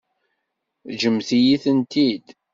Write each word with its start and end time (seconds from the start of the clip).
Ǧǧemt-iyi-tent-id. 0.93 2.25